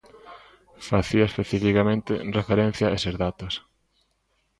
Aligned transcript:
Facía 0.89 1.25
especificamente 1.31 2.13
referencia 2.39 2.85
a 2.87 2.95
eses 2.97 3.15
datos. 3.23 3.53